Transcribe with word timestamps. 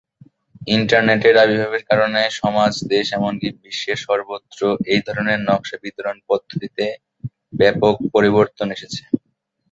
ইন্টারনেটের 0.67 1.35
আবির্ভাবের 1.37 1.83
কারণে 1.89 2.21
সমাজ, 2.39 2.73
দেশ 2.93 3.05
এমনকি 3.13 3.47
বিশ্বের 3.61 3.99
সর্বত্র 4.05 4.59
এই 4.91 5.01
ধরনের 5.07 5.39
নকশা 5.47 5.77
বিতরণ 5.83 6.17
পদ্ধতিতে 6.29 6.85
ব্যাপক 7.53 7.95
পরিবর্তন 8.13 8.67
এসেছে। 8.75 9.01